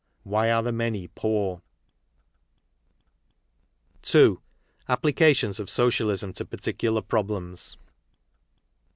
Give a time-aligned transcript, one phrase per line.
[0.23, 1.61] Why are the Many PoorP
[4.15, 4.37] II.—
[4.89, 7.77] Applications of Socialism to Particular Problems.